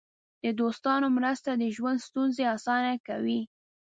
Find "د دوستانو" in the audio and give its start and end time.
0.43-1.07